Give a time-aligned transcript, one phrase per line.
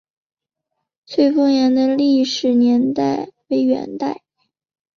[1.05, 4.23] 翠峰岩的历史年代为元代。